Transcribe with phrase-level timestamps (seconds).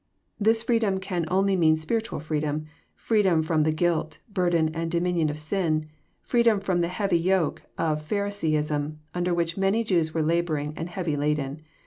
[0.47, 2.65] "]This Areedom can only mean spiritual freedom,—
[3.07, 5.85] freedom from the guilt, burden, and domin ion of sin,—
[6.27, 11.15] ft'eedom from the heavy yoke of Pharisaism, under which many Jews were labonring and heavy
[11.15, 11.61] laden.